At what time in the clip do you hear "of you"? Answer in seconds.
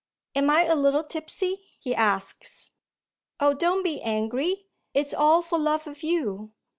5.85-6.53